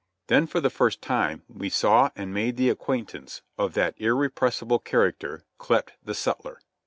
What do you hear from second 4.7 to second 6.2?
character ycleped the